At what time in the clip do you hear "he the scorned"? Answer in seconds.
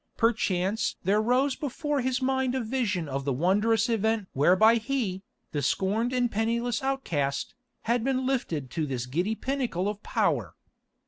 4.77-6.11